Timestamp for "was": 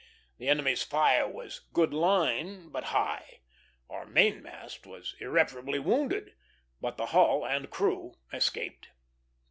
1.27-1.59, 4.87-5.13